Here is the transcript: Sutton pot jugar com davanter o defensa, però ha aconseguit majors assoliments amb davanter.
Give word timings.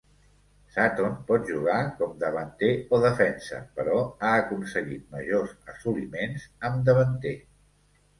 Sutton 0.75 1.17
pot 1.25 1.43
jugar 1.49 1.75
com 1.99 2.15
davanter 2.23 2.69
o 2.97 2.99
defensa, 3.03 3.59
però 3.75 3.97
ha 4.23 4.31
aconseguit 4.39 5.05
majors 5.17 5.53
assoliments 5.75 6.49
amb 6.71 6.81
davanter. 6.89 7.35